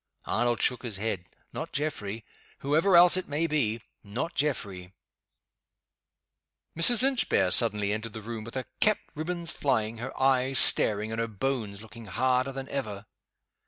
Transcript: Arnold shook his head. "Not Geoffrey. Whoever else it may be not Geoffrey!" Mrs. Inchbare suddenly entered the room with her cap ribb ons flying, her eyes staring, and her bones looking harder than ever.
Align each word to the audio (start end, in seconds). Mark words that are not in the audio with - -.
Arnold 0.25 0.59
shook 0.63 0.81
his 0.81 0.97
head. 0.97 1.29
"Not 1.53 1.71
Geoffrey. 1.73 2.25
Whoever 2.61 2.95
else 2.95 3.17
it 3.17 3.27
may 3.27 3.45
be 3.45 3.83
not 4.03 4.33
Geoffrey!" 4.33 4.93
Mrs. 6.75 7.03
Inchbare 7.03 7.51
suddenly 7.51 7.93
entered 7.93 8.13
the 8.13 8.23
room 8.23 8.43
with 8.43 8.55
her 8.55 8.65
cap 8.79 8.97
ribb 9.15 9.29
ons 9.29 9.51
flying, 9.51 9.99
her 9.99 10.19
eyes 10.19 10.57
staring, 10.57 11.11
and 11.11 11.19
her 11.21 11.27
bones 11.27 11.83
looking 11.83 12.05
harder 12.05 12.51
than 12.51 12.67
ever. 12.69 13.05